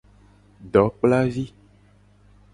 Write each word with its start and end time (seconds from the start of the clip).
Dokplavi. 0.73 1.45